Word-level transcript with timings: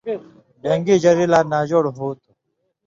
ڈېن٘گی 0.61 0.95
ژری 1.03 1.25
لا 1.31 1.39
ناجوڑ 1.51 1.83
ہوں 1.97 2.11
تھو۔ 2.21 2.27